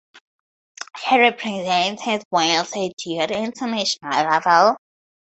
[1.07, 4.77] He represented Wales at youth international level.